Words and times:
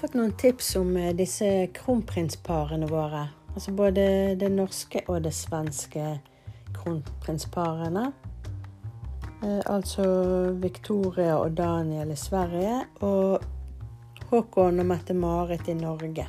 fått 0.00 0.14
noen 0.16 0.32
tips 0.32 0.76
om 0.80 0.94
eh, 0.96 1.12
disse 1.16 1.46
kronprinsparene 1.76 2.88
våre. 2.88 3.26
Altså 3.52 3.72
både 3.76 4.04
det 4.40 4.48
norske 4.54 5.02
og 5.10 5.22
det 5.26 5.34
svenske 5.36 6.14
kronprinsparene. 6.78 8.06
Eh, 9.44 9.60
altså 9.66 10.04
Victoria 10.62 11.36
og 11.42 11.52
Daniel 11.58 12.14
i 12.14 12.16
Sverige 12.16 12.78
og 13.04 13.44
Håkon 14.30 14.80
og 14.80 14.88
Mette-Marit 14.88 15.68
i 15.68 15.76
Norge. 15.76 16.26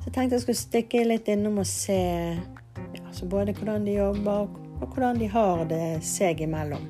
Så 0.00 0.08
jeg 0.10 0.14
tenkte 0.14 0.36
jeg 0.36 0.44
skulle 0.44 0.64
stikke 0.66 1.04
litt 1.08 1.28
innom 1.28 1.60
og 1.62 1.68
se 1.68 2.00
ja, 2.00 3.04
altså 3.06 3.28
både 3.30 3.56
hvordan 3.56 3.88
de 3.88 3.96
jobber 3.96 4.48
og 4.80 4.88
hvordan 4.92 5.20
de 5.20 5.28
har 5.30 5.64
det 5.72 5.84
seg 6.04 6.44
imellom. 6.44 6.88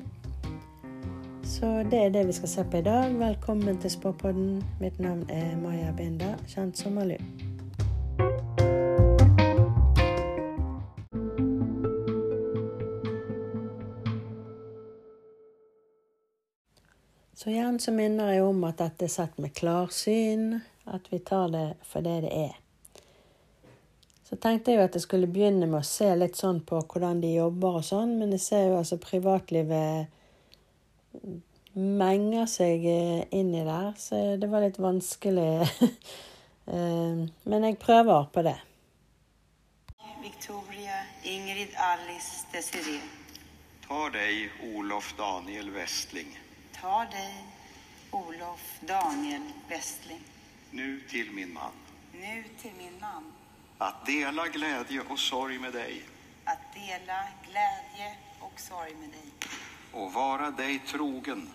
Så 1.61 1.83
det 1.83 1.97
er 2.05 2.09
det 2.09 2.23
vi 2.25 2.33
skal 2.33 2.49
se 2.49 2.63
på 2.63 2.77
i 2.77 2.81
dag. 2.81 3.11
Velkommen 3.13 3.77
til 3.77 3.91
Spåpodden. 3.91 4.63
Mitt 4.79 4.99
navn 4.99 5.27
er 5.29 5.57
Maja 5.61 5.91
Binda, 5.93 6.31
kjent 6.49 6.77
som 6.77 6.95
Malu. 6.97 7.13
Så 17.33 17.51
igjen 17.51 17.77
så 17.79 17.93
minner 17.93 18.31
jeg 18.33 18.41
om 18.41 18.63
at 18.65 18.81
dette 18.81 19.05
er 19.05 19.13
sett 19.13 19.37
med 19.37 19.53
klarsyn, 19.53 20.63
at 20.89 21.11
vi 21.13 21.19
tar 21.19 21.53
det 21.53 21.67
for 21.85 22.01
det 22.01 22.23
det 22.25 22.31
er. 22.39 22.57
Så 24.25 24.39
tenkte 24.41 24.73
jeg 24.73 24.81
jo 24.81 24.87
at 24.87 24.97
jeg 24.97 25.05
skulle 25.05 25.29
begynne 25.29 25.69
med 25.69 25.83
å 25.83 25.91
se 25.91 26.09
litt 26.17 26.41
sånn 26.41 26.63
på 26.65 26.81
hvordan 26.81 27.21
de 27.21 27.35
jobber 27.35 27.83
og 27.83 27.85
sånn, 27.85 28.17
men 28.17 28.33
jeg 28.33 28.45
ser 28.47 28.67
jo 28.71 28.81
altså 28.81 28.97
privatlivet 28.97 30.09
menger 31.73 32.45
seg 32.45 32.83
inni 32.85 33.25
inn 33.31 33.53
i 33.55 33.63
der, 33.63 33.93
så 33.97 34.15
det 34.37 34.49
var 34.51 34.61
litt 34.67 34.79
vanskelig. 34.79 35.69
Eh, 36.71 37.21
men 37.43 37.63
jeg 37.65 37.77
prøver 37.81 38.27
på 38.31 38.41
det. 38.45 38.53
Victoria, 40.21 40.99
Ingrid, 41.23 41.73
Alice, 41.75 42.45
Desiree. 42.53 43.01
Ta 43.87 44.09
deg, 44.13 44.51
Olof 44.75 45.13
Daniel 45.17 45.71
Westling, 45.73 46.29
Ta 46.77 47.01
deg, 47.11 47.33
Olof 48.13 48.61
Daniel 48.87 49.41
Westling, 49.69 50.21
nu 50.71 51.01
till 51.09 51.31
min 51.31 51.53
man, 51.53 51.73
nu 52.13 52.43
till 52.61 52.71
min 52.77 52.93
man. 53.01 53.31
att 53.77 54.05
dela 54.05 54.47
glädje 54.47 55.01
och 55.09 55.19
sorg 55.19 55.59
med 55.59 55.73
dig 55.73 56.01
Att 56.45 56.73
dela 56.73 57.19
glädje 57.49 58.15
och 58.39 58.59
sorg 58.59 58.95
med 58.95 59.09
dig. 59.09 59.49
och 59.91 60.13
vara 60.13 60.51
dig 60.51 60.79
trogen 60.87 61.49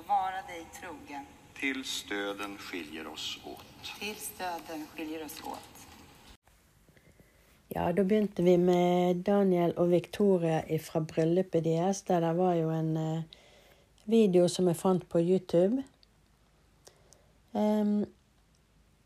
Och 0.00 0.08
vara 0.08 0.42
dig 0.48 0.66
trogen. 0.80 1.24
tills 1.54 2.04
döden 2.08 2.58
skiljer 2.58 3.06
oss 3.06 3.38
åt. 3.44 3.98
Tills 3.98 4.32
döden 4.38 4.86
skiljer 4.94 5.24
oss 5.24 5.40
åt. 5.44 5.86
Ja, 7.68 7.92
da 7.92 8.04
begynte 8.04 8.42
vi 8.42 8.58
med 8.58 9.16
Daniel 9.16 9.72
og 9.76 9.90
Victoria 9.90 10.78
fra 10.78 11.00
bryllupet 11.00 11.64
deres. 11.64 12.02
Der 12.02 12.20
det 12.20 12.32
var 12.32 12.54
jo 12.54 12.70
en 12.70 12.96
eh, 12.96 13.22
video 14.04 14.48
som 14.48 14.68
jeg 14.68 14.76
fant 14.76 15.08
på 15.08 15.20
YouTube. 15.20 15.82
Um, 17.52 18.06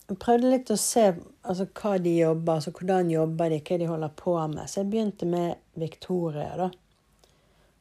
jeg 0.08 0.18
prøvde 0.18 0.50
litt 0.50 0.70
å 0.70 0.76
se 0.76 1.14
altså, 1.42 1.66
hva 1.74 1.98
de 1.98 2.18
jobber, 2.18 2.54
altså 2.54 2.70
hvordan 2.70 3.10
jobber 3.10 3.50
de, 3.50 3.60
hva 3.66 3.78
de 3.78 3.90
holder 3.90 4.14
på 4.16 4.38
med. 4.46 4.70
Så 4.70 4.80
jeg 4.80 4.90
begynte 4.90 5.26
med 5.26 5.54
Victoria, 5.74 6.54
da. 6.56 6.70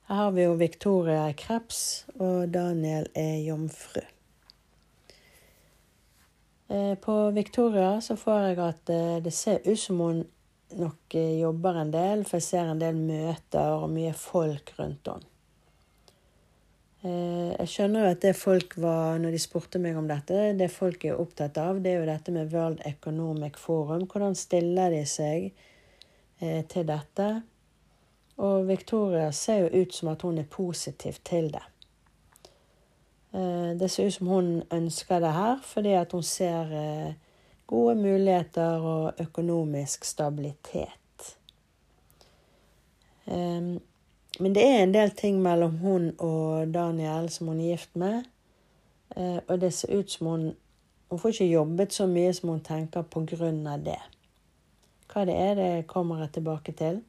Her 0.07 0.15
har 0.15 0.31
vi 0.35 0.43
jo 0.43 0.57
Victoria 0.59 1.29
er 1.29 1.37
kreps, 1.39 2.03
og 2.19 2.49
Daniel 2.51 3.07
er 3.15 3.37
jomfru. 3.45 4.03
Eh, 6.67 6.95
På 6.95 7.31
Victoria 7.31 8.01
så 8.01 8.17
får 8.19 8.39
jeg 8.39 8.57
at 8.59 8.89
eh, 8.89 9.17
det 9.23 9.31
ser 9.31 9.61
ut 9.63 9.79
som 9.79 9.99
hun 10.03 10.23
nok 10.75 11.15
eh, 11.15 11.37
jobber 11.39 11.77
en 11.79 11.93
del, 11.93 12.23
for 12.27 12.41
jeg 12.41 12.47
ser 12.49 12.71
en 12.71 12.81
del 12.81 12.97
møter 12.97 13.77
og 13.77 13.91
mye 13.93 14.11
folk 14.17 14.73
rundt 14.79 15.11
henne. 15.11 15.29
Jeg 17.03 17.67
skjønner 17.67 18.05
jo 18.05 18.11
at 18.13 18.21
det 18.23 18.31
folk 18.39 18.77
var, 18.79 19.17
når 19.19 19.33
de 19.35 19.39
spurte 19.43 19.79
meg 19.83 19.97
om 19.99 20.05
dette, 20.07 20.53
det 20.55 20.69
folk 20.71 21.03
er 21.03 21.17
opptatt 21.19 21.57
av, 21.59 21.81
det 21.83 21.91
er 21.91 21.97
jo 21.99 22.05
dette 22.07 22.31
med 22.31 22.53
World 22.55 22.79
Economic 22.87 23.57
Forum. 23.59 24.05
Hvordan 24.07 24.37
stiller 24.39 24.95
de 24.95 25.01
seg 25.03 25.49
til 26.39 26.87
dette? 26.87 27.27
Og 28.37 28.67
Victoria 28.67 29.31
ser 29.31 29.57
jo 29.57 29.81
ut 29.81 29.93
som 29.93 30.07
at 30.07 30.21
hun 30.21 30.37
er 30.37 30.43
positiv 30.49 31.13
til 31.25 31.51
det. 31.53 31.63
Eh, 33.33 33.79
Det 33.79 33.91
ser 33.91 34.05
ut 34.07 34.13
som 34.13 34.27
hun 34.27 34.63
ønsker 34.71 35.19
det 35.19 35.33
her, 35.33 35.59
fordi 35.63 35.93
at 35.93 36.11
hun 36.11 36.23
ser 36.23 36.73
eh, 36.73 37.13
gode 37.67 37.95
muligheter 37.95 38.79
og 38.79 39.13
økonomisk 39.19 40.05
stabilitet. 40.05 41.37
Men 44.39 44.55
det 44.55 44.63
er 44.67 44.83
en 44.83 44.93
del 44.93 45.11
ting 45.11 45.41
mellom 45.41 45.77
hun 45.77 46.11
og 46.19 46.73
Daniel 46.73 47.29
som 47.29 47.47
hun 47.47 47.59
er 47.59 47.63
gift 47.71 47.95
med. 47.95 48.23
eh, 49.15 49.39
Og 49.47 49.61
det 49.61 49.73
ser 49.73 49.99
ut 49.99 50.11
som 50.11 50.27
hun 50.27 50.55
Hun 51.09 51.19
får 51.19 51.29
ikke 51.29 51.45
jobbet 51.45 51.93
så 51.93 52.07
mye 52.07 52.33
som 52.33 52.49
hun 52.49 52.59
tenker 52.59 53.01
på 53.01 53.25
grunn 53.25 53.67
av 53.67 53.83
det. 53.85 53.99
Hva 55.13 55.25
det 55.25 55.35
er, 55.35 55.55
det 55.55 55.87
kommer 55.87 56.19
jeg 56.19 56.31
tilbake 56.31 56.71
til. 56.71 57.03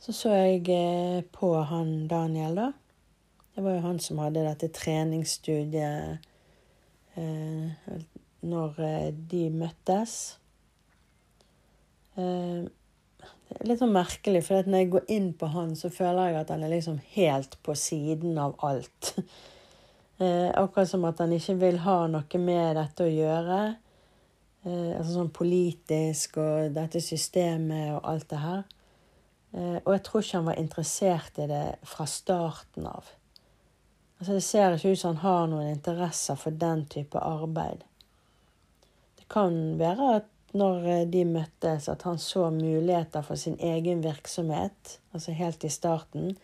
Så 0.00 0.14
så 0.16 0.32
jeg 0.32 0.64
eh, 0.72 1.20
på 1.28 1.52
han 1.68 2.08
Daniel, 2.08 2.56
da. 2.56 2.70
Det 3.54 3.64
var 3.64 3.74
jo 3.76 3.84
han 3.84 3.98
som 4.00 4.20
hadde 4.22 4.46
dette 4.46 4.70
treningsstudiet 4.72 6.22
eh, 7.20 7.96
når 8.40 8.80
eh, 8.86 9.08
de 9.12 9.42
møttes. 9.52 10.14
Eh, 12.16 12.64
det 13.50 13.58
er 13.58 13.68
litt 13.68 13.82
sånn 13.82 13.92
merkelig, 13.92 14.44
for 14.46 14.64
når 14.64 14.84
jeg 14.84 14.90
går 14.94 15.12
inn 15.18 15.28
på 15.36 15.50
han, 15.52 15.76
så 15.76 15.92
føler 15.92 16.30
jeg 16.30 16.40
at 16.40 16.52
han 16.54 16.64
er 16.64 16.72
liksom 16.72 17.00
helt 17.18 17.58
på 17.66 17.76
siden 17.76 18.40
av 18.40 18.56
alt. 18.66 19.14
Eh, 20.20 20.50
akkurat 20.52 20.84
som 20.84 21.06
at 21.08 21.16
han 21.22 21.30
ikke 21.32 21.54
vil 21.56 21.78
ha 21.80 21.94
noe 22.12 22.38
med 22.44 22.74
dette 22.76 23.06
å 23.06 23.08
gjøre. 23.08 23.60
Eh, 24.68 24.90
altså 24.98 25.14
sånn 25.14 25.30
politisk 25.32 26.36
og 26.42 26.74
dette 26.76 27.00
systemet 27.00 27.94
og 27.94 28.04
alt 28.04 28.26
det 28.28 28.40
her. 28.42 28.66
Eh, 29.52 29.78
og 29.84 29.92
jeg 29.94 30.02
tror 30.06 30.24
ikke 30.24 30.38
han 30.38 30.50
var 30.50 30.60
interessert 30.62 31.38
i 31.42 31.48
det 31.50 31.64
fra 31.88 32.06
starten 32.06 32.86
av. 32.86 33.08
Altså 34.20 34.36
Det 34.36 34.44
ser 34.44 34.76
ikke 34.76 34.92
ut 34.92 35.00
som 35.00 35.16
han 35.16 35.24
har 35.24 35.46
noen 35.48 35.70
interesser 35.72 36.36
for 36.36 36.50
den 36.54 36.84
type 36.92 37.18
arbeid. 37.18 37.86
Det 39.18 39.26
kan 39.32 39.78
være 39.80 40.12
at 40.20 40.28
når 40.52 40.86
eh, 40.86 41.06
de 41.10 41.24
møttes, 41.24 41.88
at 41.88 42.02
han 42.02 42.18
så 42.18 42.50
muligheter 42.50 43.22
for 43.26 43.38
sin 43.38 43.56
egen 43.60 44.02
virksomhet, 44.04 44.98
altså 45.14 45.32
helt 45.32 45.64
i 45.64 45.72
starten. 45.72 46.36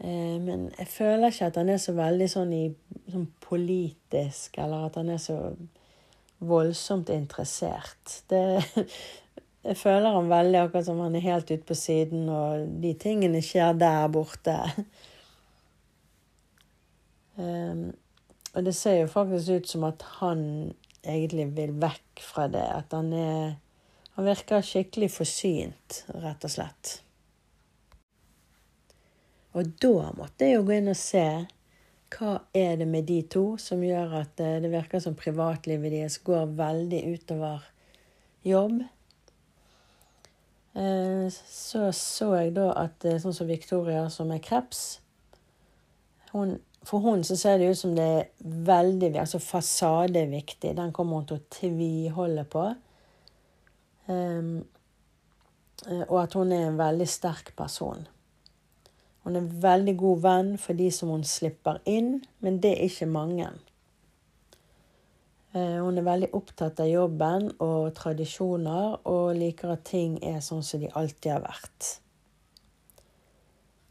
Eh, 0.00 0.40
Men 0.40 0.70
jeg 0.78 0.88
føler 0.88 1.30
ikke 1.30 1.46
at 1.46 1.56
han 1.56 1.68
er 1.68 1.80
så 1.80 1.92
veldig 1.96 2.28
sånn, 2.28 2.52
i, 2.52 2.64
sånn 3.12 3.28
politisk, 3.40 4.58
eller 4.58 4.88
at 4.88 4.98
han 5.00 5.12
er 5.12 5.20
så 5.22 5.38
voldsomt 6.42 7.12
interessert. 7.14 8.22
Det, 8.30 8.62
jeg 9.62 9.78
føler 9.78 10.16
han 10.16 10.30
veldig 10.30 10.58
akkurat 10.58 10.86
som 10.88 11.00
han 11.04 11.14
er 11.14 11.22
helt 11.26 11.50
ute 11.50 11.64
på 11.66 11.76
siden, 11.78 12.26
og 12.28 12.66
de 12.82 12.92
tingene 12.98 13.42
skjer 13.44 13.76
der 13.78 14.08
borte. 14.10 14.56
Um, 17.38 17.92
og 18.54 18.66
det 18.66 18.74
ser 18.76 18.98
jo 19.00 19.12
faktisk 19.12 19.62
ut 19.62 19.70
som 19.70 19.86
at 19.88 20.02
han 20.18 20.42
egentlig 21.02 21.46
vil 21.56 21.76
vekk 21.82 22.24
fra 22.26 22.48
det. 22.50 22.66
At 22.82 22.96
han 22.96 23.12
er 23.12 23.58
Han 24.12 24.26
virker 24.26 24.60
skikkelig 24.60 25.06
forsynt, 25.08 26.02
rett 26.20 26.42
og 26.44 26.50
slett. 26.52 26.90
Og 29.56 29.70
da 29.80 30.10
måtte 30.12 30.44
jeg 30.44 30.58
jo 30.58 30.66
gå 30.68 30.74
inn 30.76 30.92
og 30.92 30.98
se 31.00 31.24
hva 32.12 32.34
er 32.52 32.76
det 32.80 32.88
med 32.92 33.06
de 33.08 33.22
to 33.32 33.56
som 33.56 33.80
gjør 33.80 34.18
at 34.18 34.40
eh, 34.44 34.58
det 34.60 34.68
virker 34.68 35.00
som 35.00 35.16
privatlivet 35.16 35.94
deres 35.94 36.18
går 36.24 36.52
veldig 36.58 37.00
utover 37.14 37.64
jobb. 38.44 38.82
Eh, 40.74 41.30
Så 41.30 41.92
så 41.92 42.34
jeg 42.34 42.54
da 42.56 42.70
at 42.84 43.04
eh, 43.04 43.18
sånn 43.20 43.34
som 43.36 43.48
Victoria, 43.48 44.08
som 44.10 44.30
er 44.32 44.40
kreps 44.40 45.00
hun, 46.32 46.60
For 46.84 46.98
hun 46.98 47.24
så 47.24 47.36
ser 47.36 47.58
det 47.58 47.68
ut 47.70 47.78
som 47.78 47.92
det 47.94 48.04
er 48.04 48.30
veldig 48.40 49.12
Altså 49.20 49.38
fasade 49.38 50.18
er 50.18 50.30
viktig. 50.32 50.72
Den 50.76 50.92
kommer 50.92 51.20
hun 51.20 51.26
til 51.26 51.36
å 51.36 51.48
tviholde 51.50 52.44
på. 52.44 52.64
Um, 54.08 54.64
og 56.08 56.16
at 56.22 56.34
hun 56.34 56.52
er 56.52 56.66
en 56.66 56.78
veldig 56.78 57.06
sterk 57.08 57.52
person. 57.56 58.06
Hun 59.22 59.36
er 59.36 59.44
en 59.44 59.62
veldig 59.62 59.94
god 59.98 60.22
venn 60.24 60.50
for 60.58 60.78
de 60.78 60.88
som 60.90 61.12
hun 61.14 61.22
slipper 61.24 61.78
inn, 61.86 62.16
men 62.40 62.58
det 62.62 62.72
er 62.72 62.88
ikke 62.88 63.06
mange. 63.06 63.46
Eh, 65.52 65.78
Hun 65.84 65.98
er 66.00 66.06
veldig 66.06 66.30
opptatt 66.32 66.80
av 66.80 66.88
jobben 66.88 67.50
og 67.60 67.92
tradisjoner, 67.96 69.00
og 69.04 69.34
liker 69.36 69.74
at 69.74 69.84
ting 69.84 70.16
er 70.24 70.40
sånn 70.40 70.64
som 70.64 70.80
de 70.80 70.88
alltid 70.96 71.34
har 71.34 71.44
vært. 71.44 71.98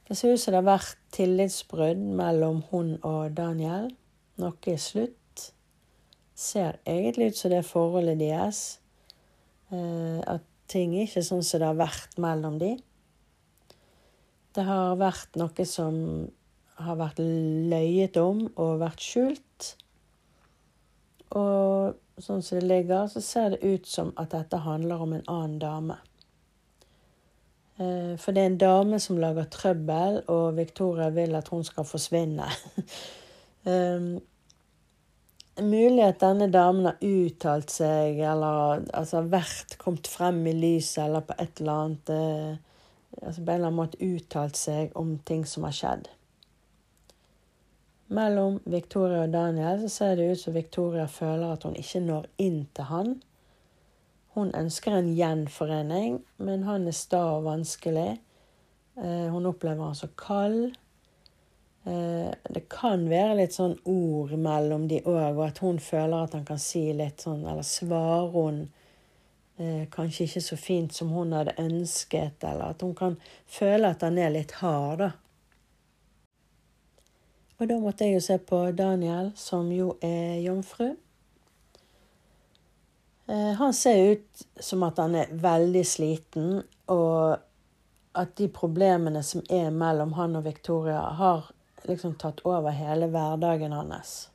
Det 0.07 0.17
ser 0.17 0.33
ut 0.33 0.41
som 0.41 0.51
det 0.51 0.59
har 0.59 0.67
vært 0.67 0.97
tillitsbrudd 1.15 2.01
mellom 2.17 2.63
hun 2.71 2.95
og 3.07 3.35
Daniel. 3.37 3.91
Noe 4.41 4.57
er 4.67 4.81
slutt. 4.81 5.45
Ser 6.35 6.81
egentlig 6.89 7.29
ut 7.31 7.37
som 7.37 7.53
det 7.53 7.61
er 7.61 7.69
forholdet 7.69 8.19
deres. 8.19 8.79
Eh, 9.71 10.19
at 10.25 10.43
ting 10.67 10.97
er 10.97 11.05
ikke 11.05 11.23
sånn 11.23 11.45
som 11.45 11.61
det 11.61 11.69
har 11.69 11.79
vært 11.79 12.17
mellom 12.19 12.57
de. 12.59 12.73
Det 14.51 14.65
har 14.67 14.97
vært 14.99 15.37
noe 15.39 15.65
som 15.69 15.95
har 16.81 16.97
vært 16.99 17.21
løyet 17.21 18.17
om 18.19 18.47
og 18.57 18.81
vært 18.81 19.05
skjult. 19.05 19.50
Og 21.37 22.21
sånn 22.21 22.41
som 22.43 22.59
det 22.59 22.67
ligger, 22.67 23.07
så 23.07 23.21
ser 23.23 23.53
det 23.53 23.61
ut 23.63 23.87
som 23.87 24.11
at 24.19 24.33
dette 24.35 24.61
handler 24.65 25.03
om 25.03 25.13
en 25.15 25.27
annen 25.27 25.59
dame. 25.61 25.97
Eh, 27.81 28.17
for 28.19 28.35
det 28.35 28.43
er 28.43 28.51
en 28.51 28.59
dame 28.61 28.99
som 28.99 29.19
lager 29.21 29.47
trøbbel, 29.51 30.21
og 30.31 30.57
Victoria 30.57 31.09
vil 31.15 31.35
at 31.39 31.47
hun 31.53 31.63
skal 31.67 31.87
forsvinne. 31.87 32.49
um, 33.65 34.11
mulig 35.71 36.03
at 36.05 36.21
denne 36.21 36.49
damen 36.51 36.89
har 36.89 37.01
uttalt 37.05 37.73
seg, 37.73 38.19
eller 38.19 38.85
altså 38.93 39.23
vært 39.31 39.77
kommet 39.81 40.09
frem 40.11 40.43
i 40.51 40.55
lyset, 40.57 41.05
eller 41.07 41.25
på 41.25 41.37
et 41.39 41.63
eller 41.63 41.85
annet 41.85 42.13
uh, 42.15 42.67
altså 43.21 43.41
På 43.43 43.51
en 43.51 43.55
eller 43.55 43.67
annen 43.67 43.79
måte 43.81 44.05
uttalt 44.05 44.55
seg 44.55 44.93
om 44.95 45.17
ting 45.27 45.43
som 45.45 45.65
har 45.67 45.75
skjedd. 45.75 46.11
Mellom 48.11 48.59
Victoria 48.67 49.23
og 49.23 49.31
Daniel 49.31 49.79
så 49.85 49.89
ser 49.89 50.17
det 50.19 50.31
ut 50.33 50.39
som 50.41 50.55
Victoria 50.55 51.05
føler 51.07 51.53
at 51.53 51.63
hun 51.63 51.77
ikke 51.79 52.01
når 52.03 52.27
inn 52.43 52.65
til 52.75 52.89
han. 52.89 53.13
Hun 54.35 54.51
ønsker 54.55 54.95
en 54.95 55.13
gjenforening, 55.15 56.19
men 56.39 56.65
han 56.67 56.87
er 56.87 56.95
sta 56.95 57.21
og 57.37 57.45
vanskelig. 57.47 58.19
Eh, 58.99 59.27
hun 59.31 59.47
opplever 59.47 59.83
han 59.83 59.95
så 59.95 60.11
kald. 60.19 60.73
Eh, 61.83 62.29
det 62.51 62.65
kan 62.71 63.07
være 63.09 63.39
litt 63.39 63.55
sånn 63.55 63.77
ord 63.89 64.35
mellom 64.35 64.89
de 64.91 64.99
òg, 65.01 65.31
og 65.37 65.45
at 65.47 65.63
hun 65.63 65.79
føler 65.79 66.27
at 66.27 66.35
han 66.35 66.45
kan 66.45 66.59
si 66.61 66.83
litt 66.93 67.23
sånn 67.23 67.41
Eller 67.47 67.65
svarer 67.65 68.29
hun 68.35 68.59
eh, 69.57 69.87
kanskje 69.91 70.27
ikke 70.27 70.43
så 70.45 70.59
fint 70.59 70.93
som 70.93 71.15
hun 71.15 71.33
hadde 71.33 71.57
ønsket, 71.63 72.43
eller 72.43 72.75
at 72.75 72.83
hun 72.85 72.93
kan 72.95 73.17
føle 73.47 73.95
at 73.95 74.03
han 74.03 74.19
er 74.19 74.35
litt 74.35 74.59
hard, 74.59 75.07
da. 75.07 75.11
Og 77.61 77.69
da 77.69 77.75
måtte 77.77 78.07
jeg 78.07 78.15
jo 78.15 78.21
se 78.25 78.39
på 78.41 78.59
Daniel, 78.73 79.27
som 79.37 79.67
jo 79.69 79.91
er 80.01 80.39
jomfru. 80.41 80.95
Eh, 83.29 83.51
han 83.59 83.73
ser 83.73 84.11
ut 84.11 84.41
som 84.59 84.81
at 84.83 84.97
han 84.97 85.13
er 85.15 85.29
veldig 85.29 85.83
sliten, 85.85 86.63
og 86.89 87.37
at 88.17 88.33
de 88.37 88.47
problemene 88.49 89.21
som 89.23 89.45
er 89.45 89.69
mellom 89.69 90.17
han 90.17 90.35
og 90.35 90.45
Victoria, 90.49 91.05
har 91.21 91.51
liksom 91.85 92.17
tatt 92.17 92.41
over 92.49 92.73
hele 92.73 93.11
hverdagen 93.13 93.77
hans. 93.77 94.31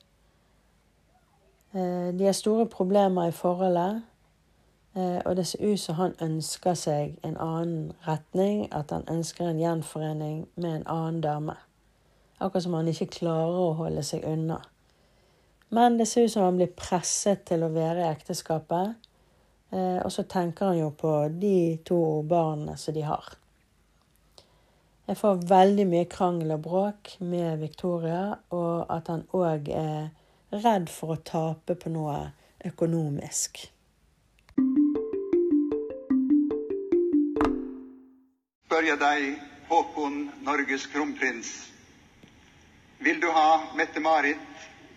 Eh, 1.74 2.14
de 2.14 2.30
har 2.30 2.32
store 2.32 2.70
problemer 2.70 3.26
i 3.26 3.34
forholdet, 3.34 4.02
eh, 4.94 5.18
og 5.26 5.36
det 5.36 5.50
ser 5.50 5.66
ut 5.66 5.80
som 5.80 5.98
han 5.98 6.14
ønsker 6.22 6.78
seg 6.78 7.18
en 7.26 7.36
annen 7.36 7.92
retning, 8.06 8.68
at 8.70 8.94
han 8.94 9.02
ønsker 9.10 9.50
en 9.50 9.58
gjenforening 9.58 10.44
med 10.54 10.76
en 10.76 10.86
annen 10.86 11.20
dame. 11.20 11.58
Akkurat 12.38 12.62
som 12.62 12.74
han 12.76 12.88
ikke 12.90 13.08
klarer 13.20 13.60
å 13.62 13.76
holde 13.78 14.02
seg 14.04 14.24
unna. 14.28 14.60
Men 15.68 15.96
det 15.98 16.06
ser 16.06 16.26
ut 16.26 16.32
som 16.32 16.44
han 16.44 16.58
blir 16.60 16.74
presset 16.76 17.46
til 17.48 17.64
å 17.64 17.72
være 17.72 18.04
i 18.04 18.10
ekteskapet. 18.10 19.08
Eh, 19.72 19.98
og 20.04 20.12
så 20.12 20.26
tenker 20.28 20.70
han 20.70 20.78
jo 20.78 20.92
på 20.94 21.14
de 21.32 21.78
to 21.84 22.22
barna 22.28 22.76
som 22.78 22.94
de 22.94 23.02
har. 23.06 23.34
Jeg 25.06 25.18
får 25.20 25.42
veldig 25.48 25.86
mye 25.86 26.06
krangel 26.10 26.52
og 26.56 26.62
bråk 26.64 27.12
med 27.22 27.60
Victoria, 27.62 28.36
og 28.50 28.90
at 28.90 29.06
han 29.12 29.22
òg 29.38 29.68
er 29.70 30.08
redd 30.50 30.90
for 30.90 31.14
å 31.14 31.22
tape 31.22 31.76
på 31.78 31.92
noe 31.94 32.18
økonomisk. 32.66 33.62
Spør 38.66 38.90
jeg 38.90 38.98
deg, 38.98 39.28
Håkon, 39.70 40.18
Norges 40.46 40.86
kronprins, 40.90 41.54
vil 42.98 43.20
du 43.20 43.28
ha 43.30 43.48
Mette-Marit 43.76 44.38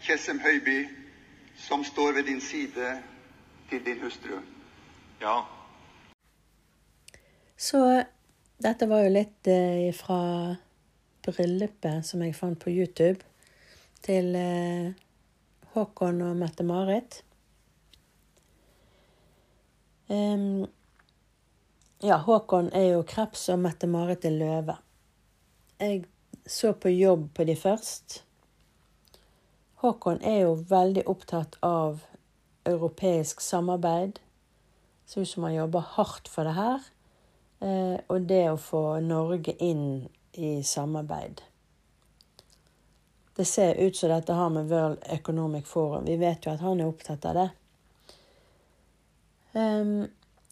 Tjessem 0.01 0.39
Høiby, 0.39 0.87
som 1.57 1.83
står 1.83 2.13
ved 2.13 2.29
din 2.29 2.41
side, 2.41 2.95
til 3.69 3.85
din 3.85 3.99
hustru? 4.01 4.39
Ja. 5.21 5.41
Så 7.57 8.03
dette 8.63 8.87
var 8.87 9.03
jo 9.03 9.11
litt 9.11 9.47
eh, 9.51 9.91
fra 9.95 10.55
bryllupet 11.27 12.05
som 12.07 12.23
jeg 12.23 12.35
fant 12.37 12.59
på 12.59 12.71
YouTube, 12.71 13.19
til 14.05 14.31
eh, 14.35 14.91
Håkon 15.75 16.21
og 16.25 16.37
Mette-Marit. 16.39 17.21
Um, 20.09 20.65
ja, 22.01 22.17
Håkon 22.23 22.71
er 22.73 22.93
jo 22.95 23.03
kreps, 23.05 23.49
og 23.53 23.59
Mette-Marit 23.61 24.25
er 24.25 24.33
løve. 24.39 24.77
Jeg 25.79 26.07
så 26.49 26.73
på 26.73 26.89
jobb 26.89 27.29
på 27.33 27.45
de 27.45 27.55
først. 27.55 28.23
Håkon 29.83 30.17
er 30.25 30.41
jo 30.43 30.55
veldig 30.69 31.05
opptatt 31.07 31.59
av 31.63 32.01
europeisk 32.67 33.41
samarbeid. 33.41 34.17
Ser 35.05 35.21
ut 35.21 35.29
som 35.29 35.45
han 35.45 35.53
jobber 35.53 35.85
hardt 35.95 36.27
for 36.27 36.49
det 36.49 36.55
her. 36.57 36.89
Eh, 37.59 37.95
og 38.07 38.25
det 38.27 38.43
å 38.49 38.57
få 38.59 38.83
Norge 39.05 39.55
inn 39.63 40.09
i 40.33 40.51
samarbeid. 40.63 41.41
Det 43.37 43.45
ser 43.47 43.79
ut 43.79 43.95
som 43.95 44.11
dette 44.11 44.35
har 44.35 44.49
med 44.51 44.67
World 44.67 45.05
Economic 45.05 45.67
Forum. 45.67 46.05
Vi 46.05 46.17
vet 46.19 46.45
jo 46.45 46.51
at 46.51 46.63
han 46.65 46.81
er 46.81 46.89
opptatt 46.89 47.29
av 47.29 47.37
det. 47.37 47.49
Um, 49.53 50.09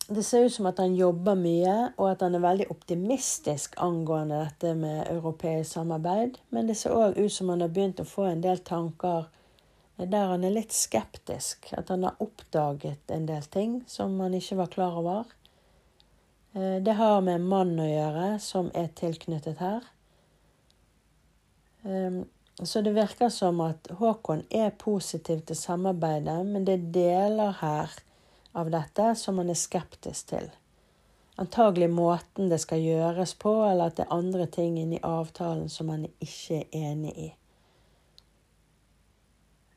det 0.07 0.23
ser 0.23 0.45
ut 0.45 0.53
som 0.53 0.65
at 0.69 0.77
han 0.79 0.95
jobber 0.95 1.35
mye, 1.35 1.75
og 1.97 2.11
at 2.11 2.21
han 2.23 2.37
er 2.37 2.43
veldig 2.43 2.69
optimistisk 2.71 3.73
angående 3.83 4.39
dette 4.45 4.71
med 4.79 5.01
europeisk 5.11 5.73
samarbeid. 5.73 6.37
Men 6.55 6.69
det 6.69 6.77
ser 6.79 6.95
òg 6.95 7.17
ut 7.19 7.33
som 7.33 7.51
han 7.51 7.65
har 7.65 7.73
begynt 7.75 7.99
å 7.99 8.07
få 8.07 8.29
en 8.29 8.43
del 8.45 8.61
tanker 8.63 9.27
der 9.97 10.29
han 10.31 10.45
er 10.45 10.53
litt 10.53 10.71
skeptisk. 10.71 11.73
At 11.75 11.89
han 11.91 12.05
har 12.07 12.21
oppdaget 12.23 13.11
en 13.11 13.27
del 13.27 13.43
ting 13.51 13.81
som 13.89 14.15
han 14.21 14.37
ikke 14.37 14.59
var 14.61 14.71
klar 14.71 15.01
over. 15.01 15.35
Eh, 16.53 16.79
det 16.85 16.95
har 17.01 17.21
med 17.21 17.41
en 17.41 17.51
mann 17.51 17.75
å 17.75 17.89
gjøre 17.89 18.31
som 18.43 18.71
er 18.77 18.91
tilknyttet 18.95 19.59
her. 19.59 19.91
Ehm, 21.83 22.25
så 22.63 22.81
det 22.81 22.95
virker 22.95 23.29
som 23.29 23.59
at 23.61 23.89
Håkon 23.99 24.45
er 24.49 24.69
positiv 24.69 25.43
til 25.45 25.57
samarbeidet, 25.57 26.39
men 26.45 26.65
det 26.65 26.77
er 26.77 26.91
deler 26.93 27.57
her 27.59 27.91
av 28.57 28.71
dette 28.73 29.11
som 29.15 29.37
man 29.37 29.51
er 29.53 29.59
skeptisk 29.59 30.33
til. 30.33 30.49
Antagelig 31.37 31.89
måten 31.93 32.49
det 32.49 32.57
skal 32.63 32.81
gjøres 32.81 33.35
på, 33.37 33.53
eller 33.67 33.91
at 33.91 33.99
det 33.99 34.07
er 34.07 34.15
andre 34.15 34.47
ting 34.49 34.79
inni 34.81 34.97
avtalen 35.05 35.69
som 35.69 35.91
man 35.91 36.07
ikke 36.23 36.63
er 36.63 36.91
enig 36.91 37.13
i. 37.13 37.27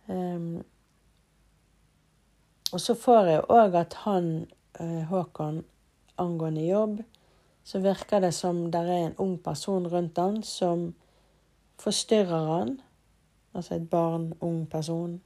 Um, 0.08 0.62
og 2.72 2.80
så 2.80 2.96
får 2.98 3.28
jeg 3.28 3.44
òg 3.52 3.76
at 3.78 3.98
han, 4.06 4.30
uh, 4.80 5.02
Håkon, 5.10 5.60
angående 6.18 6.64
jobb, 6.64 7.02
så 7.64 7.78
virker 7.84 8.24
det 8.24 8.32
som 8.34 8.70
det 8.72 8.80
er 8.80 9.10
en 9.10 9.18
ung 9.20 9.36
person 9.44 9.86
rundt 9.88 10.18
han 10.18 10.40
som 10.42 10.94
forstyrrer 11.78 12.48
han. 12.54 12.78
Altså 13.54 13.76
et 13.76 13.90
barn, 13.90 14.32
ung 14.40 14.64
person. 14.70 15.20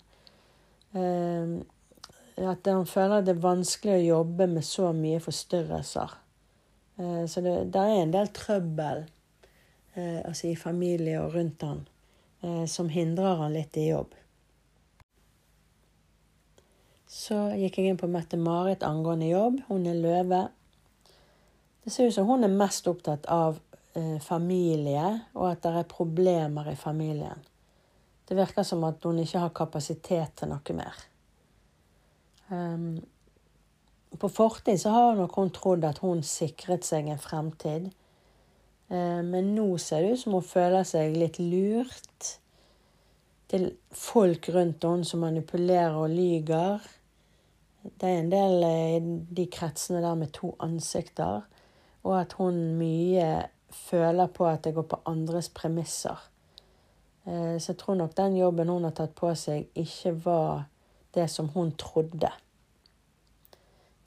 At 2.34 2.66
han 2.66 2.86
føler 2.86 3.22
det 3.22 3.36
er 3.36 3.44
vanskelig 3.44 3.94
å 3.94 4.06
jobbe 4.18 4.48
med 4.50 4.66
så 4.66 4.90
mye 4.96 5.20
forstyrrelser. 5.22 6.14
Eh, 6.98 7.24
så 7.30 7.42
det, 7.44 7.54
der 7.74 7.90
er 7.90 8.02
en 8.02 8.14
del 8.14 8.30
trøbbel 8.34 9.04
altså 9.94 10.48
i 10.50 10.56
familie 10.58 11.20
og 11.22 11.36
rundt 11.36 11.62
han 11.62 11.84
eh, 12.42 12.64
som 12.66 12.88
hindrer 12.90 13.38
han 13.38 13.54
litt 13.54 13.76
i 13.78 13.88
jobb. 13.92 14.16
Så 17.06 17.36
gikk 17.54 17.78
jeg 17.78 17.92
inn 17.92 18.00
på 18.00 18.10
Mette-Marit 18.10 18.82
angående 18.82 19.28
jobb. 19.30 19.60
Hun 19.68 19.86
er 19.86 20.00
løve. 20.02 20.40
Det 21.84 21.92
ser 21.94 22.10
ut 22.10 22.16
som 22.16 22.26
hun 22.26 22.42
er 22.42 22.50
mest 22.50 22.90
opptatt 22.90 23.28
av 23.30 23.60
familie, 24.26 25.04
og 25.38 25.52
at 25.52 25.60
det 25.62 25.70
er 25.78 25.86
problemer 25.86 26.66
i 26.72 26.74
familien. 26.74 27.44
Det 28.26 28.34
virker 28.34 28.66
som 28.66 28.82
at 28.88 29.04
hun 29.06 29.20
ikke 29.22 29.44
har 29.44 29.52
kapasitet 29.54 30.34
til 30.40 30.50
noe 30.50 30.74
mer. 30.74 31.04
Um, 32.48 33.00
på 34.18 34.28
fortid 34.28 34.80
så 34.80 34.92
har 34.94 35.18
nok 35.18 35.36
hun 35.38 35.52
trodd 35.54 35.84
at 35.88 36.02
hun 36.04 36.22
sikret 36.26 36.86
seg 36.86 37.08
en 37.10 37.20
fremtid. 37.20 37.90
Um, 38.88 39.30
men 39.32 39.54
nå 39.56 39.66
ser 39.82 40.04
det 40.04 40.14
ut 40.14 40.24
som 40.24 40.36
hun 40.38 40.46
føler 40.46 40.86
seg 40.88 41.16
litt 41.16 41.40
lurt 41.42 42.34
til 43.50 43.70
folk 43.94 44.48
rundt 44.54 44.84
henne 44.84 45.06
som 45.08 45.24
manipulerer 45.24 45.96
og 45.98 46.12
lyger. 46.12 46.84
Det 47.84 48.08
er 48.08 48.20
en 48.22 48.30
del 48.32 48.64
i 48.64 49.00
de 49.36 49.48
kretsene 49.52 50.00
der 50.02 50.14
med 50.18 50.32
to 50.32 50.54
ansikter, 50.64 51.44
og 52.04 52.14
at 52.20 52.32
hun 52.40 52.56
mye 52.78 53.28
føler 53.74 54.30
på 54.32 54.46
at 54.48 54.64
det 54.64 54.74
går 54.76 54.86
på 54.88 55.02
andres 55.10 55.50
premisser. 55.52 56.20
Eh, 57.26 57.56
så 57.58 57.72
jeg 57.72 57.78
tror 57.80 57.98
nok 58.00 58.16
den 58.16 58.36
jobben 58.36 58.68
hun 58.68 58.84
har 58.84 58.94
tatt 58.96 59.14
på 59.16 59.32
seg, 59.38 59.68
ikke 59.74 60.14
var 60.24 60.64
det 61.14 61.28
som 61.30 61.48
hun 61.54 61.72
trodde. 61.78 62.30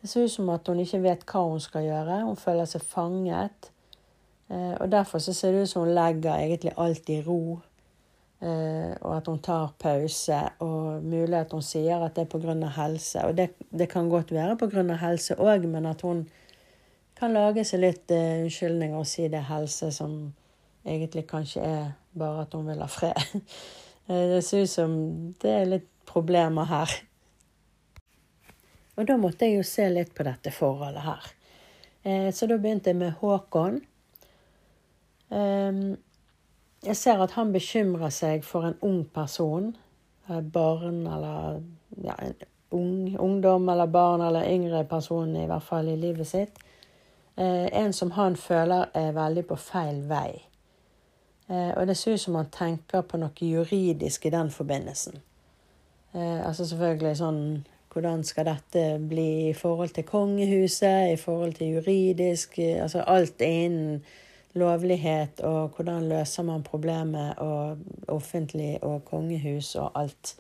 Det 0.02 0.10
ser 0.10 0.24
ut 0.24 0.32
som 0.32 0.50
at 0.54 0.68
hun 0.68 0.80
ikke 0.80 1.02
vet 1.04 1.26
hva 1.26 1.42
hun 1.48 1.62
skal 1.64 1.88
gjøre. 1.88 2.22
Hun 2.28 2.38
føler 2.40 2.70
seg 2.70 2.84
fanget. 2.86 3.72
Eh, 4.50 4.76
og 4.78 4.92
derfor 4.92 5.20
så 5.20 5.34
ser 5.34 5.52
det 5.52 5.66
ut 5.66 5.72
som 5.72 5.86
hun 5.86 5.96
legger 5.98 6.36
egentlig 6.36 6.76
alt 6.78 7.10
i 7.10 7.22
ro. 7.26 7.60
Eh, 8.40 8.94
og 9.02 9.16
at 9.18 9.28
hun 9.28 9.40
tar 9.40 9.74
pause. 9.80 10.42
Og 10.60 11.04
mulig 11.04 11.40
at 11.40 11.52
hun 11.52 11.66
sier 11.66 12.04
at 12.06 12.16
det 12.16 12.28
er 12.28 12.32
pga. 12.32 12.54
helse. 12.78 13.26
Og 13.26 13.38
det, 13.38 13.50
det, 13.72 13.90
kan 13.90 14.10
godt 14.10 14.32
være 14.32 14.58
pga. 14.58 14.96
helse 15.02 15.36
òg, 15.36 15.68
men 15.68 15.86
at 15.86 16.02
hun 16.02 16.28
kan 17.18 17.34
lage 17.34 17.64
seg 17.66 17.82
litt 17.82 18.12
uh, 18.14 18.44
unnskyldninger 18.44 18.98
og 18.98 19.08
si 19.10 19.24
det 19.26 19.40
er 19.40 19.50
helse 19.50 19.90
som 19.92 20.34
egentlig 20.86 21.24
kanskje 21.28 21.64
er 21.66 21.88
bare 22.14 22.44
at 22.46 22.54
hun 22.54 22.68
vil 22.68 22.82
ha 22.84 22.86
fred. 22.86 23.18
Det 24.08 24.44
ser 24.44 24.62
ut 24.64 24.70
som 24.72 24.92
det 25.42 25.52
er 25.52 25.66
litt 25.68 25.90
problemer 26.08 26.70
her. 26.72 26.98
Og 28.98 29.06
da 29.06 29.18
måtte 29.22 29.46
jeg 29.46 29.60
jo 29.60 29.66
se 29.68 29.86
litt 29.94 30.16
på 30.18 30.26
dette 30.26 30.52
forholdet 30.54 31.06
her. 31.06 31.26
Eh, 32.08 32.34
så 32.34 32.48
da 32.50 32.58
begynte 32.58 32.90
jeg 32.90 32.98
med 32.98 33.14
Håkon. 33.20 33.82
Ehm, 35.30 35.98
jeg 36.86 36.96
ser 36.98 37.22
at 37.22 37.36
han 37.38 37.52
bekymrer 37.54 38.10
seg 38.14 38.46
for 38.46 38.66
en 38.66 38.78
ung 38.82 39.04
person. 39.14 39.76
Eh, 40.30 40.42
barn 40.42 41.04
eller 41.06 41.62
ja, 42.04 42.16
en 42.18 42.36
ung, 42.72 43.18
ungdom 43.20 43.70
eller 43.70 43.86
barn 43.86 44.22
eller 44.22 44.50
yngre 44.50 44.84
person 44.90 45.36
i 45.36 45.46
hvert 45.46 45.64
fall 45.64 45.94
i 45.94 45.96
livet 45.96 46.28
sitt. 46.28 46.58
Eh, 47.36 47.70
en 47.84 47.94
som 47.94 48.12
han 48.18 48.36
føler 48.36 48.90
er 48.98 49.14
veldig 49.14 49.46
på 49.48 49.60
feil 49.62 50.04
vei. 50.10 50.44
Og 51.48 51.88
det 51.88 51.94
ser 51.96 52.18
ut 52.18 52.20
som 52.20 52.36
han 52.36 52.50
tenker 52.52 53.06
på 53.08 53.16
noe 53.22 53.32
juridisk 53.40 54.26
i 54.28 54.34
den 54.34 54.50
forbindelsen. 54.52 55.22
Eh, 56.18 56.40
altså 56.48 56.66
selvfølgelig 56.66 57.18
sånn 57.22 57.42
Hvordan 57.94 58.22
skal 58.26 58.46
dette 58.46 58.82
bli 59.10 59.50
i 59.50 59.54
forhold 59.58 59.94
til 59.96 60.06
kongehuset, 60.06 61.14
i 61.14 61.18
forhold 61.18 61.56
til 61.58 61.78
juridisk 61.78 62.60
eh, 62.62 62.82
Altså 62.84 63.06
alt 63.08 63.42
innen 63.42 64.02
lovlighet, 64.58 65.42
og 65.46 65.76
hvordan 65.76 66.08
løser 66.10 66.44
man 66.44 66.64
problemet, 66.66 67.38
og 67.38 67.78
offentlig 68.10 68.80
og 68.82 69.04
kongehus 69.06 69.76
og 69.76 69.92
alt. 70.00 70.34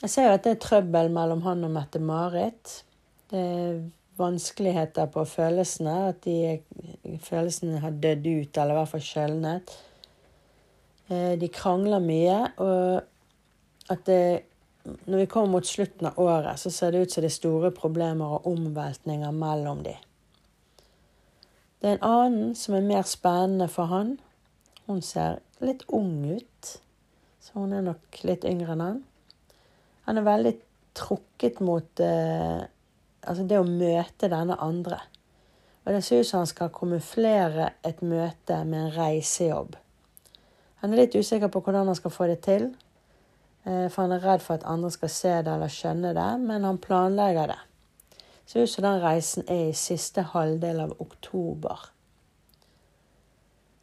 Jeg 0.00 0.10
ser 0.10 0.28
jo 0.28 0.36
at 0.38 0.46
det 0.46 0.54
er 0.54 0.62
trøbbel 0.62 1.10
mellom 1.12 1.42
han 1.44 1.66
og 1.66 1.74
Mette-Marit. 1.74 2.78
Det 3.30 3.40
er 3.40 3.82
vanskeligheter 4.16 5.10
på 5.12 5.24
følelsene. 5.28 5.96
At 6.08 6.24
de 6.24 7.18
følelsene 7.20 7.82
har 7.84 7.90
dødd 7.90 8.26
ut, 8.26 8.58
eller 8.58 8.74
i 8.74 8.78
hvert 8.78 8.92
fall 8.94 9.04
skjølnet. 9.10 9.74
Eh, 11.10 11.34
de 11.40 11.48
krangler 11.52 12.00
mye, 12.00 12.38
og 12.64 13.13
at 13.92 14.04
det, 14.08 14.44
når 15.04 15.24
vi 15.24 15.28
kommer 15.30 15.56
mot 15.56 15.66
slutten 15.66 16.08
av 16.10 16.18
året, 16.20 16.60
så 16.60 16.70
ser 16.72 16.92
det 16.92 17.04
ut 17.04 17.14
som 17.14 17.24
det 17.24 17.30
er 17.30 17.36
store 17.36 17.70
problemer 17.74 18.36
og 18.38 18.48
omveltninger 18.52 19.32
mellom 19.36 19.82
de. 19.84 19.96
Det 21.80 21.90
er 21.90 21.98
en 21.98 22.06
annen 22.08 22.54
som 22.56 22.76
er 22.78 22.86
mer 22.86 23.04
spennende 23.08 23.68
for 23.68 23.90
han. 23.92 24.14
Hun 24.86 25.02
ser 25.04 25.42
litt 25.64 25.84
ung 25.92 26.22
ut, 26.36 26.76
så 27.44 27.58
hun 27.58 27.74
er 27.76 27.84
nok 27.84 28.22
litt 28.24 28.46
yngre 28.48 28.72
enn 28.76 28.84
han. 28.84 29.02
Han 30.08 30.20
er 30.20 30.26
veldig 30.28 30.54
trukket 30.96 31.60
mot 31.64 32.00
eh, 32.00 32.62
altså 33.24 33.44
det 33.48 33.60
å 33.60 33.68
møte 33.68 34.30
denne 34.32 34.56
andre. 34.60 35.00
Og 35.84 35.92
det 35.92 36.00
ser 36.04 36.22
ut 36.22 36.28
som 36.28 36.42
han 36.42 36.48
skal 36.48 36.72
kamuflere 36.72 37.70
et 37.84 38.00
møte 38.04 38.60
med 38.64 38.86
en 38.86 38.94
reisejobb. 38.94 39.76
Han 40.80 40.92
er 40.92 41.04
litt 41.04 41.16
usikker 41.16 41.52
på 41.52 41.60
hvordan 41.64 41.88
han 41.88 41.98
skal 41.98 42.12
få 42.12 42.28
det 42.28 42.40
til. 42.44 42.70
Eh, 43.64 43.88
for 43.88 44.02
han 44.02 44.12
er 44.12 44.24
redd 44.24 44.42
for 44.44 44.58
at 44.58 44.66
andre 44.68 44.90
skal 44.92 45.10
se 45.12 45.32
det 45.42 45.52
eller 45.54 45.72
skjønne 45.72 46.12
det, 46.16 46.30
men 46.40 46.64
han 46.64 46.78
planlegger 46.78 47.54
det. 47.54 47.60
Ser 48.46 48.62
ut 48.62 48.70
som 48.70 48.84
den 48.84 49.00
reisen 49.02 49.46
er 49.48 49.70
i 49.70 49.76
siste 49.76 50.26
halvdel 50.34 50.82
av 50.84 50.92
oktober. 51.00 51.88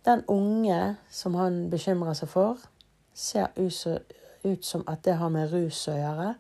Den 0.05 0.23
unge 0.27 0.95
som 1.09 1.35
han 1.37 1.69
bekymrer 1.69 2.13
seg 2.17 2.29
for, 2.29 2.61
ser 3.13 3.49
ut 4.43 4.65
som 4.65 4.83
at 4.87 5.03
det 5.05 5.17
har 5.17 5.29
med 5.33 5.51
rus 5.53 5.81
å 5.89 5.97
gjøre. 5.97 6.33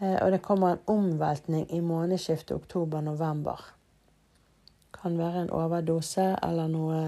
Eh, 0.00 0.18
og 0.20 0.32
det 0.32 0.42
kommer 0.44 0.76
en 0.76 0.84
omveltning 0.92 1.66
i 1.72 1.80
månedsskiftet 1.80 2.56
oktober-november. 2.56 3.64
Kan 4.92 5.18
være 5.18 5.46
en 5.46 5.54
overdose 5.56 6.34
eller 6.42 6.68
noe 6.68 7.04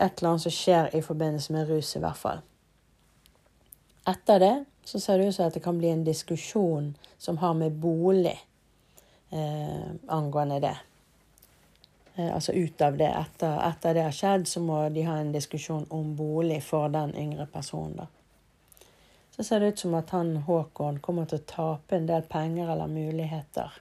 Et 0.00 0.18
eller 0.18 0.28
annet 0.30 0.42
som 0.42 0.52
skjer 0.54 0.94
i 0.94 1.00
forbindelse 1.02 1.52
med 1.52 1.68
rus, 1.68 1.96
i 1.96 2.00
hvert 2.00 2.16
fall. 2.16 2.38
Etter 4.10 4.42
det 4.42 4.54
så 4.84 5.00
ser 5.00 5.18
det 5.18 5.30
ut 5.30 5.34
som 5.36 5.46
at 5.46 5.54
det 5.54 5.64
kan 5.64 5.78
bli 5.78 5.90
en 5.92 6.04
diskusjon 6.04 6.94
som 7.18 7.38
har 7.38 7.54
med 7.54 7.76
bolig 7.78 8.36
eh, 9.30 9.90
angående 10.08 10.60
det. 10.60 10.76
Eh, 12.14 12.30
altså 12.34 12.52
ut 12.52 12.80
av 12.82 12.96
det. 12.98 13.10
Etter, 13.10 13.58
etter 13.68 13.94
det 13.94 14.06
har 14.08 14.16
skjedd, 14.16 14.48
så 14.48 14.62
må 14.64 14.82
de 14.88 15.04
ha 15.06 15.20
en 15.20 15.34
diskusjon 15.34 15.86
om 15.94 16.16
bolig 16.16 16.62
for 16.64 16.88
den 16.90 17.14
yngre 17.14 17.46
personen. 17.46 18.00
da 18.02 18.08
så 19.40 19.44
ser 19.44 19.60
det 19.60 19.66
ut 19.66 19.78
som 19.78 19.94
at 19.94 20.10
han 20.10 20.36
Håkon 20.36 20.98
kommer 21.00 21.24
til 21.24 21.38
å 21.40 21.46
tape 21.48 21.96
en 21.96 22.04
del 22.04 22.26
penger 22.28 22.68
eller 22.68 22.90
muligheter 22.92 23.72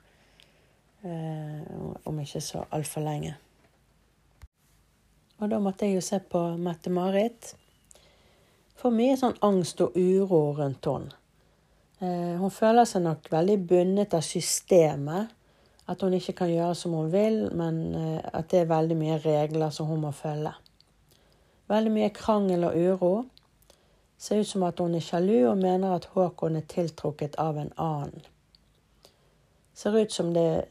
eh, 1.04 1.66
om 2.08 2.22
ikke 2.24 2.40
så 2.40 2.62
altfor 2.72 3.04
lenge. 3.04 3.34
Og 5.44 5.52
da 5.52 5.60
måtte 5.60 5.84
jeg 5.84 5.98
jo 5.98 6.06
se 6.06 6.22
på 6.24 6.46
Mette-Marit. 6.64 7.50
Får 8.80 8.94
mye 8.96 9.16
sånn 9.20 9.36
angst 9.44 9.82
og 9.84 9.98
uro 10.00 10.54
rundt 10.56 10.88
henne. 10.88 11.16
Eh, 12.00 12.36
hun 12.40 12.52
føler 12.54 12.88
seg 12.88 13.04
nok 13.04 13.26
veldig 13.32 13.58
bundet 13.68 14.14
av 14.16 14.24
systemet. 14.24 15.36
At 15.90 16.04
hun 16.06 16.14
ikke 16.16 16.36
kan 16.38 16.52
gjøre 16.54 16.76
som 16.78 16.94
hun 16.96 17.10
vil, 17.12 17.42
men 17.60 17.80
eh, 17.98 18.22
at 18.24 18.48
det 18.52 18.62
er 18.62 18.70
veldig 18.70 18.96
mye 18.96 19.18
regler 19.24 19.74
som 19.76 19.90
hun 19.90 20.06
må 20.06 20.14
følge. 20.16 20.54
Veldig 21.70 21.92
mye 21.92 22.12
krangel 22.16 22.64
og 22.70 22.78
uro. 22.78 23.14
Ser 24.20 24.40
ut 24.40 24.48
som 24.48 24.64
at 24.68 24.80
hun 24.80 24.96
er 24.96 25.04
sjalu 25.04 25.50
og 25.50 25.60
mener 25.60 25.98
at 25.98 26.08
Håkon 26.14 26.60
er 26.60 26.68
tiltrukket 26.70 27.36
av 27.42 27.60
en 27.60 27.74
annen. 27.76 28.24
Ser 29.76 29.98
ut 29.98 30.14
som 30.14 30.32
det, 30.36 30.70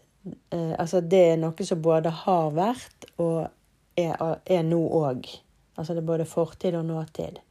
eh, 0.54 0.72
altså 0.78 1.00
det 1.00 1.22
er 1.34 1.36
noe 1.42 1.66
som 1.66 1.82
både 1.82 2.14
har 2.24 2.56
vært 2.56 3.10
og 3.18 3.50
er, 3.98 4.16
er 4.46 4.64
nå 4.64 4.80
òg. 5.02 5.28
Altså 5.76 5.92
det 5.92 6.02
er 6.06 6.10
både 6.14 6.28
fortid 6.28 6.76
og 6.78 6.88
nåtid. 6.88 7.42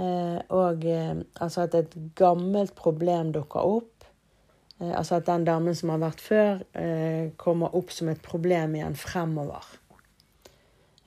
Eh, 0.00 0.38
og 0.56 0.84
eh, 0.88 1.16
altså 1.42 1.66
at 1.66 1.74
et 1.76 1.96
gammelt 2.16 2.72
problem 2.78 3.34
dukker 3.34 3.60
opp. 3.60 4.06
Eh, 4.80 4.92
altså 4.96 5.18
at 5.18 5.26
den 5.28 5.44
damen 5.44 5.76
som 5.76 5.92
har 5.92 6.00
vært 6.00 6.24
før, 6.24 6.64
kommer 7.40 7.76
opp 7.76 7.92
som 7.92 8.08
et 8.08 8.22
problem 8.24 8.78
igjen 8.78 8.96
fremover. 8.96 9.66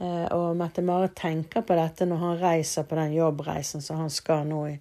Og 0.04 0.58
Mette-Marit 0.60 1.14
tenker 1.16 1.64
på 1.64 1.76
dette 1.78 2.04
når 2.10 2.20
han 2.20 2.40
reiser 2.42 2.84
på 2.84 2.98
den 2.98 3.14
jobbreisen 3.16 3.82
som 3.82 4.02
han 4.02 4.10
skal 4.12 4.42
nå 4.50 4.60
i, 4.68 4.74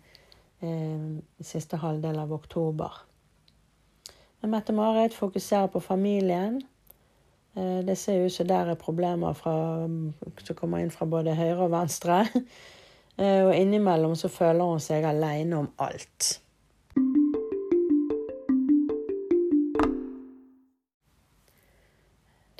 i 0.67 1.45
siste 1.47 1.79
halvdel 1.79 2.19
av 2.19 2.33
oktober. 2.35 2.97
Mette-Marit 4.43 5.15
fokuserer 5.15 5.71
på 5.71 5.85
familien. 5.85 6.59
Det 7.55 7.95
ser 8.01 8.25
ut 8.25 8.35
som 8.35 8.49
der 8.51 8.73
er 8.73 8.81
problemer 8.81 9.37
fra, 9.39 9.55
som 10.43 10.59
kommer 10.59 10.83
inn 10.83 10.91
fra 10.91 11.07
både 11.07 11.37
høyre 11.39 11.69
og 11.69 11.75
venstre. 11.77 12.25
Og 13.21 13.53
innimellom 13.53 14.15
så 14.17 14.31
føler 14.33 14.65
hun 14.73 14.81
seg 14.81 15.05
aleine 15.05 15.59
om 15.61 15.69
alt. 15.85 16.39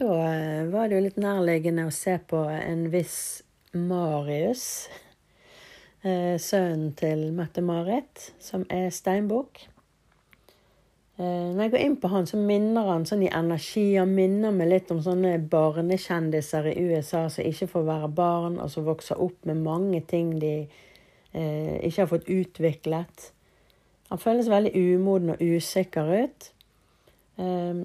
Da 0.03 0.33
eh, 0.33 0.67
var 0.67 0.89
det 0.89 0.97
jo 0.97 1.05
litt 1.05 1.19
nærliggende 1.21 1.85
å 1.87 1.95
se 1.95 2.17
på 2.27 2.41
en 2.51 2.87
viss 2.91 3.43
Marius, 3.77 4.65
eh, 6.03 6.35
sønnen 6.41 6.95
til 6.99 7.29
Mette-Marit, 7.37 8.33
som 8.43 8.65
er 8.73 8.89
steinbukk. 8.91 9.67
Eh, 11.23 11.49
når 11.55 11.61
jeg 11.63 11.73
går 11.73 11.83
inn 11.85 11.97
på 12.03 12.09
han, 12.11 12.27
så 12.27 12.39
minner 12.41 12.89
han 12.89 13.05
sånn 13.07 13.23
i 13.23 13.31
energi. 13.31 13.85
Han 13.95 14.15
minner 14.17 14.55
meg 14.57 14.73
litt 14.73 14.91
om 14.91 15.03
sånne 15.05 15.37
barnekjendiser 15.53 16.67
i 16.73 16.87
USA 16.89 17.29
som 17.31 17.47
ikke 17.47 17.69
får 17.71 17.85
være 17.87 18.09
barn, 18.17 18.59
og 18.59 18.73
som 18.73 18.89
vokser 18.89 19.21
opp 19.23 19.47
med 19.47 19.61
mange 19.63 20.01
ting 20.11 20.33
de 20.43 20.55
eh, 20.65 21.77
ikke 21.79 22.01
har 22.01 22.11
fått 22.11 22.33
utviklet. 22.33 23.29
Han 24.11 24.21
føles 24.21 24.51
veldig 24.51 24.73
umoden 24.75 25.37
og 25.37 25.45
usikker 25.45 26.11
ut. 26.25 26.49
Eh, 27.39 27.85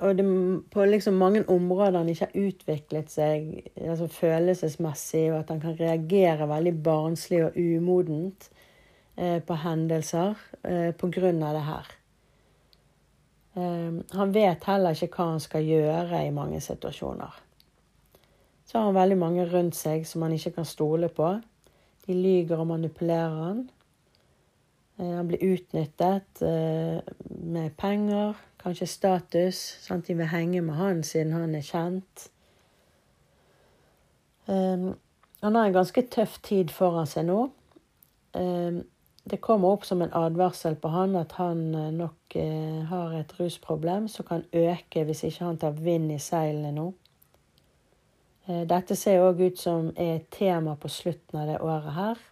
og 0.00 0.16
det, 0.16 0.26
på 0.72 0.88
liksom 0.88 1.20
mange 1.20 1.44
områder 1.52 2.00
han 2.00 2.08
ikke 2.08 2.30
har 2.32 2.48
utviklet 2.48 3.12
seg 3.12 3.46
altså 3.76 4.08
følelsesmessig, 4.10 5.26
og 5.28 5.42
at 5.42 5.54
han 5.54 5.62
kan 5.62 5.78
reagere 5.78 6.48
veldig 6.50 6.74
barnslig 6.82 7.44
og 7.46 7.56
umodent 7.60 8.50
eh, 9.20 9.38
på 9.44 9.60
hendelser 9.60 10.40
eh, 10.64 10.90
på 10.96 11.12
grunn 11.12 11.44
av 11.44 11.58
det 11.60 11.66
her. 11.68 11.96
Eh, 13.60 14.16
han 14.16 14.32
vet 14.32 14.64
heller 14.64 14.96
ikke 14.96 15.12
hva 15.18 15.32
han 15.34 15.42
skal 15.42 15.66
gjøre 15.66 16.24
i 16.24 16.32
mange 16.34 16.60
situasjoner. 16.64 17.38
Så 18.66 18.78
har 18.78 18.86
han 18.86 18.96
veldig 18.96 19.18
mange 19.18 19.46
rundt 19.50 19.76
seg 19.76 20.06
som 20.06 20.22
han 20.22 20.36
ikke 20.36 20.54
kan 20.60 20.68
stole 20.68 21.10
på. 21.12 21.32
De 22.06 22.16
lyger 22.16 22.60
og 22.62 22.70
manipulerer 22.70 23.36
han. 23.44 23.64
Eh, 25.00 25.14
han 25.16 25.28
blir 25.28 25.44
utnyttet 25.52 26.42
eh, 26.46 27.00
med 27.42 27.76
penger, 27.80 28.38
kanskje 28.62 28.86
status. 28.86 29.60
Sant? 29.82 30.06
De 30.06 30.16
vil 30.16 30.30
henge 30.30 30.62
med 30.64 30.78
han 30.78 31.02
siden 31.06 31.34
han 31.36 31.54
er 31.58 31.66
kjent. 31.66 32.30
Um, 34.50 34.96
han 35.44 35.54
har 35.54 35.68
en 35.68 35.76
ganske 35.76 36.02
tøff 36.10 36.40
tid 36.42 36.72
foran 36.74 37.06
seg 37.06 37.28
nå. 37.28 37.42
Det 39.30 39.38
kommer 39.38 39.70
opp 39.70 39.84
som 39.86 40.02
en 40.02 40.12
advarsel 40.12 40.74
på 40.76 40.90
han 40.90 41.14
at 41.16 41.36
han 41.38 41.60
nok 41.94 42.34
uh, 42.34 42.80
har 42.90 43.14
et 43.20 43.34
rusproblem 43.38 44.08
som 44.10 44.26
kan 44.26 44.42
øke 44.50 45.04
hvis 45.06 45.22
ikke 45.28 45.44
han 45.44 45.60
tar 45.62 45.78
vind 45.78 46.10
i 46.10 46.18
seilene 46.18 46.72
nå. 46.74 46.88
Uh, 48.48 48.64
dette 48.66 48.98
ser 48.98 49.22
òg 49.22 49.44
ut 49.44 49.62
som 49.62 49.92
er 49.94 50.16
et 50.16 50.28
tema 50.34 50.74
på 50.74 50.90
slutten 50.90 51.38
av 51.38 51.52
det 51.52 51.60
året 51.62 51.96
her. 52.00 52.26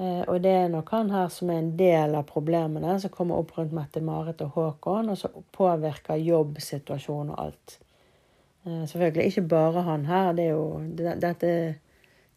Og 0.00 0.38
det 0.40 0.52
er 0.56 0.70
nok 0.72 0.88
han 0.96 1.10
her 1.12 1.26
som 1.28 1.50
er 1.52 1.58
en 1.60 1.74
del 1.76 2.14
av 2.16 2.22
problemene 2.24 2.94
som 3.02 3.12
kommer 3.12 3.36
opp 3.36 3.50
rundt 3.58 3.74
Mette-Marit 3.76 4.40
og 4.46 4.54
Håkon, 4.54 5.10
og 5.12 5.18
som 5.20 5.42
påvirker 5.52 6.16
jobbsituasjonen 6.24 7.34
og 7.34 7.42
alt. 7.42 7.74
Eh, 8.66 8.88
selvfølgelig 8.88 9.24
ikke 9.24 9.42
bare 9.42 9.82
han 9.82 10.06
her. 10.06 10.32
Det 10.32 10.44
er 10.44 10.50
jo, 10.50 10.80
dette, 11.20 11.74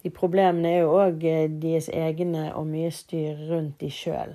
de 0.04 0.10
problemene 0.12 0.68
er 0.68 0.82
jo 0.82 0.96
òg 1.00 1.22
eh, 1.24 1.46
deres 1.48 1.88
egne 1.88 2.50
og 2.52 2.66
mye 2.68 2.90
styr 2.92 3.38
rundt 3.48 3.78
de 3.80 3.88
sjøl. 3.88 4.34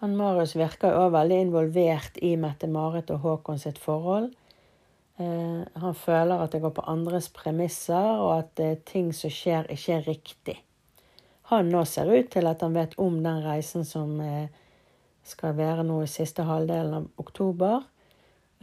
Han 0.00 0.16
Marius 0.16 0.54
virker 0.56 0.92
jo 0.92 1.04
òg 1.04 1.14
veldig 1.14 1.42
involvert 1.46 2.16
i 2.24 2.34
Mette-Marit 2.40 3.12
og 3.12 3.20
Håkon 3.24 3.60
sitt 3.60 3.80
forhold. 3.80 4.30
Eh, 5.20 5.60
han 5.60 5.96
føler 6.00 6.40
at 6.40 6.56
det 6.56 6.62
går 6.64 6.72
på 6.78 6.86
andres 6.88 7.28
premisser, 7.36 8.16
og 8.24 8.38
at 8.38 8.64
ting 8.88 9.12
som 9.12 9.32
skjer, 9.32 9.68
ikke 9.68 9.98
er 9.98 10.08
riktig. 10.08 10.58
Han 11.52 11.68
nå 11.68 11.84
ser 11.84 12.08
ut 12.08 12.32
til 12.32 12.48
at 12.48 12.64
han 12.64 12.76
vet 12.76 12.96
om 12.96 13.20
den 13.20 13.44
reisen 13.44 13.84
som 13.84 14.16
skal 15.24 15.56
være 15.56 15.84
nå 15.84 15.98
i 16.04 16.08
siste 16.08 16.48
halvdelen 16.48 16.96
av 16.96 17.08
oktober. 17.20 17.84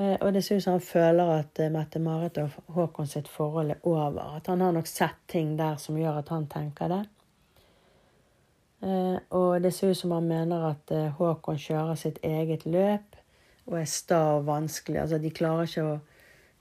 Eh, 0.02 0.18
og 0.22 0.34
det 0.34 0.42
ser 0.42 0.58
ut 0.58 0.64
som 0.64 0.78
han 0.78 0.86
føler 0.86 1.32
at 1.36 1.60
eh, 1.62 1.72
Mette-Marit 1.72 2.38
og 2.42 2.54
Håkon 2.76 3.10
sitt 3.10 3.28
forhold 3.30 3.76
er 3.76 3.88
over. 3.88 4.38
At 4.38 4.48
han 4.50 4.62
har 4.64 4.74
nok 4.74 4.88
sett 4.90 5.20
ting 5.30 5.54
der 5.60 5.78
som 5.82 6.00
gjør 6.00 6.22
at 6.22 6.32
han 6.34 6.48
tenker 6.50 6.90
det. 6.92 7.02
Eh, 8.82 9.18
og 9.38 9.62
det 9.62 9.74
ser 9.76 9.92
ut 9.92 10.00
som 10.00 10.16
han 10.16 10.30
mener 10.30 10.72
at 10.72 10.94
Håkon 11.20 11.60
kjører 11.62 12.00
sitt 12.00 12.22
eget 12.26 12.66
løp 12.66 13.20
og 13.68 13.78
er 13.82 13.90
sta 13.90 14.22
og 14.38 14.48
vanskelig. 14.48 15.04
Altså, 15.04 15.20
de 15.22 15.34
klarer 15.36 15.70
ikke 15.70 15.86
å 15.86 16.00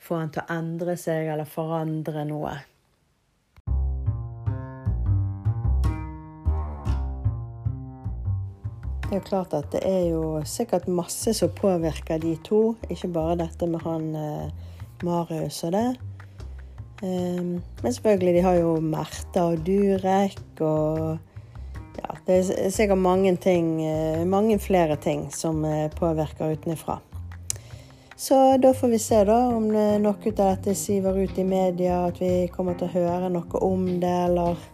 få 0.01 0.21
han 0.21 0.35
til 0.35 0.45
å 0.45 0.59
endre 0.59 0.97
seg 1.01 1.31
eller 1.33 1.49
forandre 1.49 2.27
noe. 2.29 2.59
Det 9.11 9.17
er 9.17 9.23
jo 9.25 9.27
klart 9.27 9.55
at 9.59 9.73
det 9.75 9.81
er 9.83 10.05
jo 10.13 10.27
sikkert 10.47 10.85
masse 10.87 11.33
som 11.35 11.51
påvirker 11.51 12.21
de 12.23 12.37
to. 12.47 12.77
Ikke 12.95 13.09
bare 13.11 13.41
dette 13.41 13.67
med 13.67 13.83
han 13.83 14.05
eh, 14.15 14.69
Marius 15.03 15.65
og 15.67 15.73
det. 15.75 15.89
Um, 17.03 17.57
men 17.83 17.97
selvfølgelig, 17.97 18.37
de 18.37 18.45
har 18.45 18.61
jo 18.61 18.77
Märtha 18.79 19.49
og 19.51 19.67
Durek 19.67 20.63
og 20.63 21.19
Ja, 21.99 22.15
det 22.29 22.37
er 22.39 22.71
sikkert 22.71 23.03
mange 23.03 23.35
ting, 23.37 23.83
eh, 23.83 24.23
mange 24.23 24.61
flere 24.63 24.95
ting 24.97 25.27
som 25.35 25.65
eh, 25.65 25.91
påvirker 25.91 26.55
utenfra. 26.55 27.01
Så 28.17 28.39
da 28.63 28.71
får 28.73 28.95
vi 28.95 28.99
se 29.03 29.25
da 29.27 29.41
om 29.57 29.73
noe 29.75 30.15
av 30.15 30.37
dette 30.39 30.79
siver 30.79 31.19
ut 31.19 31.39
i 31.39 31.45
media, 31.45 32.05
at 32.07 32.23
vi 32.23 32.47
kommer 32.55 32.79
til 32.79 32.87
å 32.87 32.95
høre 32.95 33.35
noe 33.35 33.65
om 33.67 33.89
det, 33.99 34.19
eller 34.31 34.70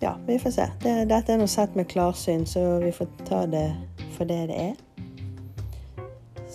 ja, 0.00 0.16
vi 0.26 0.38
får 0.38 0.50
se. 0.50 0.66
Det, 0.82 0.94
dette 1.08 1.32
er 1.32 1.40
nå 1.40 1.46
sett 1.50 1.74
med 1.74 1.88
klarsyn, 1.88 2.46
så 2.46 2.78
vi 2.82 2.92
får 2.92 3.08
ta 3.28 3.44
det 3.46 3.68
for 4.16 4.28
det 4.28 4.46
det 4.50 4.58
er. 4.70 4.74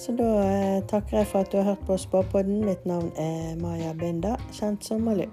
Så 0.02 0.16
da 0.18 0.30
eh, 0.42 0.82
takker 0.90 1.18
jeg 1.22 1.30
for 1.30 1.46
at 1.46 1.52
du 1.52 1.58
har 1.60 1.74
hørt 1.74 1.86
på 1.86 1.98
Spåpodden. 1.98 2.66
Mitt 2.66 2.86
navn 2.86 3.12
er 3.18 3.56
Maja 3.62 3.94
Binda, 3.94 4.36
kjent 4.54 4.86
som 4.86 5.06
Malou. 5.06 5.30